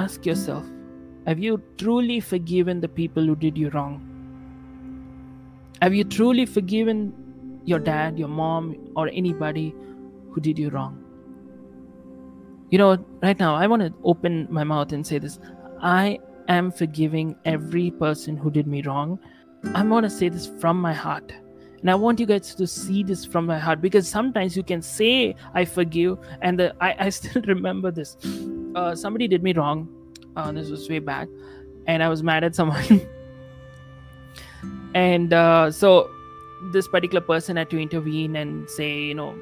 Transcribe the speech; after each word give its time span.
Ask 0.00 0.24
yourself 0.24 0.64
Have 1.26 1.38
you 1.38 1.62
truly 1.76 2.20
forgiven 2.20 2.80
the 2.80 2.88
people 2.88 3.24
who 3.30 3.36
did 3.36 3.58
you 3.58 3.70
wrong? 3.70 3.96
Have 5.82 5.94
you 5.94 6.04
truly 6.04 6.46
forgiven 6.46 7.12
your 7.64 7.78
dad, 7.78 8.18
your 8.18 8.28
mom, 8.28 8.74
or 8.96 9.08
anybody 9.08 9.74
who 10.30 10.40
did 10.40 10.58
you 10.58 10.70
wrong? 10.70 10.96
You 12.70 12.78
know, 12.78 13.04
right 13.22 13.38
now, 13.38 13.54
I 13.56 13.66
want 13.66 13.82
to 13.82 13.92
open 14.04 14.46
my 14.50 14.64
mouth 14.64 14.92
and 14.92 15.06
say 15.06 15.18
this 15.18 15.38
I 15.82 16.18
am 16.48 16.70
forgiving 16.70 17.36
every 17.44 17.90
person 17.90 18.36
who 18.36 18.50
did 18.50 18.66
me 18.66 18.82
wrong. 18.82 19.18
I 19.74 19.82
want 19.82 20.04
to 20.04 20.10
say 20.10 20.30
this 20.30 20.46
from 20.60 20.80
my 20.80 20.94
heart. 20.94 21.34
And 21.80 21.90
I 21.90 21.94
want 21.94 22.20
you 22.20 22.26
guys 22.26 22.54
to 22.54 22.66
see 22.66 23.02
this 23.02 23.24
from 23.24 23.46
my 23.46 23.58
heart 23.58 23.80
because 23.82 24.08
sometimes 24.08 24.56
you 24.56 24.62
can 24.62 24.82
say, 24.82 25.34
I 25.54 25.64
forgive. 25.64 26.18
And 26.42 26.58
the, 26.58 26.74
I, 26.80 26.94
I 27.06 27.08
still 27.20 27.42
remember 27.42 27.90
this. 27.90 28.16
Uh, 28.74 28.94
somebody 28.94 29.28
did 29.28 29.42
me 29.42 29.52
wrong. 29.52 29.88
Uh, 30.36 30.52
this 30.52 30.70
was 30.70 30.88
way 30.88 30.98
back. 30.98 31.28
And 31.86 32.02
I 32.02 32.08
was 32.08 32.22
mad 32.22 32.44
at 32.44 32.54
someone. 32.54 33.00
and 34.94 35.32
uh, 35.32 35.70
so 35.70 36.10
this 36.72 36.88
particular 36.88 37.20
person 37.20 37.56
had 37.56 37.70
to 37.70 37.78
intervene 37.78 38.36
and 38.36 38.68
say, 38.70 38.98
you 38.98 39.14
know, 39.14 39.34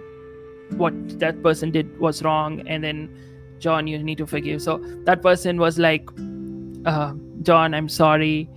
what 0.77 0.93
that 1.19 1.43
person 1.43 1.71
did 1.71 1.99
was 1.99 2.23
wrong. 2.23 2.67
And 2.67 2.83
then, 2.85 3.11
John, 3.59 3.87
you 3.87 4.03
need 4.03 4.19
to 4.19 4.27
forgive. 4.27 4.63
So 4.63 4.79
that 5.05 5.23
person 5.23 5.59
was 5.59 5.79
like, 5.79 6.09
uh, 6.87 7.15
John, 7.43 7.75
I'm 7.75 7.89
sorry. 7.89 8.49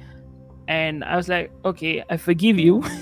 And 0.68 1.04
I 1.04 1.16
was 1.18 1.28
like, 1.28 1.52
okay, 1.66 2.04
I 2.10 2.18
forgive 2.18 2.60
you. 2.60 2.84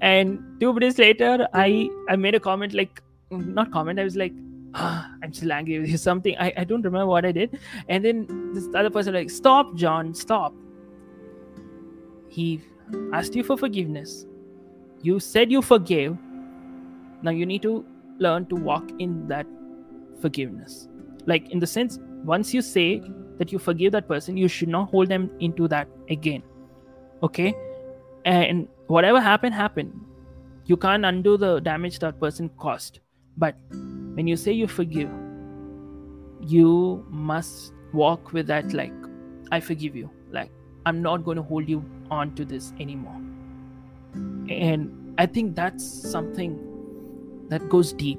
and 0.00 0.38
two 0.60 0.72
minutes 0.72 0.98
later 0.98 1.48
i 1.54 1.88
i 2.08 2.16
made 2.16 2.34
a 2.34 2.40
comment 2.40 2.72
like 2.72 3.02
not 3.30 3.70
comment 3.72 3.98
i 3.98 4.04
was 4.04 4.16
like 4.16 4.32
ah, 4.74 5.10
i'm 5.22 5.32
still 5.32 5.52
angry 5.52 5.78
with 5.78 5.88
you 5.88 5.96
something. 5.96 6.36
I, 6.38 6.52
I 6.56 6.64
don't 6.64 6.82
remember 6.82 7.06
what 7.06 7.24
i 7.24 7.32
did. 7.32 7.58
And 7.88 8.04
then 8.04 8.52
this 8.54 8.68
other 8.74 8.90
person 8.90 9.14
like 9.14 9.30
stop 9.30 9.74
john 9.74 10.14
stop. 10.14 10.54
He 12.28 12.60
asked 13.12 13.34
you 13.34 13.42
for 13.42 13.56
forgiveness. 13.56 14.26
You 15.02 15.20
said 15.20 15.50
you 15.50 15.62
forgave. 15.62 16.16
Now 17.22 17.30
you 17.30 17.46
need 17.46 17.62
to 17.62 17.84
learn 18.18 18.46
to 18.46 18.54
walk 18.54 18.90
in 18.98 19.28
that 19.28 19.46
forgiveness. 20.20 20.88
Like 21.26 21.50
in 21.50 21.58
the 21.58 21.66
sense 21.66 21.98
once 22.24 22.52
you 22.52 22.62
say 22.62 23.02
that 23.38 23.52
you 23.52 23.58
forgive 23.58 23.92
that 23.92 24.08
person 24.08 24.36
you 24.36 24.48
should 24.48 24.68
not 24.68 24.90
hold 24.90 25.08
them 25.08 25.30
into 25.40 25.68
that 25.68 25.88
again. 26.10 26.42
Okay? 27.22 27.54
And 28.24 28.68
whatever 28.88 29.20
happened 29.20 29.54
happened. 29.54 29.92
You 30.66 30.76
can't 30.76 31.04
undo 31.04 31.38
the 31.38 31.60
damage 31.60 31.98
that 32.00 32.20
person 32.20 32.50
caused. 32.58 33.00
But 33.38 33.56
when 34.18 34.26
you 34.26 34.36
say 34.36 34.50
you 34.50 34.66
forgive 34.66 35.10
you 36.52 37.04
must 37.08 37.72
walk 37.92 38.32
with 38.32 38.48
that 38.48 38.72
like 38.72 38.92
i 39.52 39.60
forgive 39.60 39.94
you. 39.96 40.10
Like 40.30 40.50
i'm 40.86 41.00
not 41.02 41.24
going 41.24 41.36
to 41.36 41.42
hold 41.42 41.68
you 41.68 41.84
on 42.10 42.34
to 42.34 42.44
this 42.44 42.72
anymore. 42.80 43.20
And 44.14 45.14
i 45.18 45.26
think 45.26 45.54
that's 45.54 45.84
something 46.10 46.58
that 47.48 47.68
goes 47.68 47.92
deep. 47.92 48.18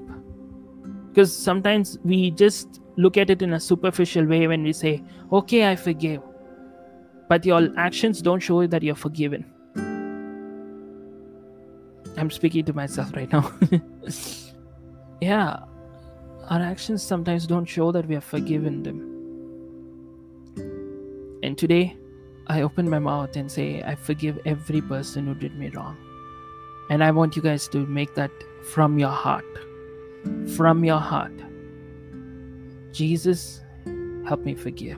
Because 1.10 1.36
sometimes 1.36 1.98
we 2.04 2.32
just 2.32 2.82
look 2.96 3.18
at 3.18 3.30
it 3.30 3.42
in 3.42 3.54
a 3.54 3.60
superficial 3.60 4.26
way 4.26 4.48
when 4.48 4.64
we 4.64 4.74
say 4.74 5.04
okay 5.34 5.70
i 5.70 5.76
forgive. 5.76 6.22
But 7.28 7.46
your 7.46 7.70
actions 7.78 8.22
don't 8.22 8.40
show 8.40 8.66
that 8.66 8.84
you're 8.84 8.96
forgiven. 8.96 9.46
I'm 12.18 12.32
speaking 12.32 12.66
to 12.66 12.74
myself 12.74 13.14
right 13.16 13.32
now. 13.32 13.52
yeah, 15.22 15.60
our 16.50 16.62
actions 16.62 17.04
sometimes 17.04 17.46
don't 17.46 17.66
show 17.66 17.92
that 17.92 18.08
we 18.08 18.16
have 18.16 18.24
forgiven 18.24 18.82
them. 18.84 19.06
And 21.44 21.58
today, 21.58 21.96
I 22.48 22.62
open 22.62 22.90
my 22.90 23.00
mouth 23.00 23.36
and 23.36 23.52
say, 23.52 23.84
I 23.84 23.96
forgive 23.96 24.40
every 24.46 24.82
person 24.82 25.28
who 25.28 25.36
did 25.36 25.56
me 25.56 25.70
wrong. 25.70 25.96
And 26.90 27.04
I 27.04 27.12
want 27.12 27.36
you 27.36 27.44
guys 27.44 27.68
to 27.70 27.86
make 27.86 28.16
that 28.16 28.32
from 28.64 28.98
your 28.98 29.10
heart. 29.12 29.46
From 30.56 30.84
your 30.84 31.00
heart. 31.00 31.34
Jesus, 32.92 33.62
help 34.26 34.44
me 34.44 34.56
forgive. 34.56 34.98